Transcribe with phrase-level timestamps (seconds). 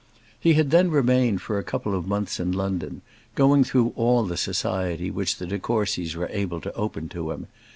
[0.39, 3.03] He had then remained for a couple of months in London,
[3.35, 7.45] going through all the society which the de Courcys were able to open to him.